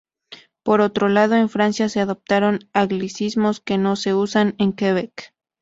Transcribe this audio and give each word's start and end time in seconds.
Por 0.63 0.81
otro 0.81 1.09
lado, 1.09 1.35
en 1.35 1.47
Francia 1.47 1.87
se 1.87 1.99
adoptaron 1.99 2.67
anglicismos 2.73 3.59
que 3.59 3.77
no 3.77 3.95
se 3.95 4.15
usan 4.15 4.55
en 4.57 4.73
Quebec. 4.73 5.35